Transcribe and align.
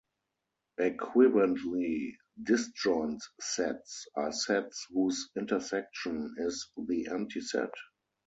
Equivalently, 0.79 2.13
disjoint 2.41 3.21
sets 3.39 4.07
are 4.15 4.31
sets 4.31 4.87
whose 4.89 5.29
intersection 5.37 6.33
is 6.39 6.71
the 6.75 7.07
empty 7.09 7.39
set. 7.41 7.69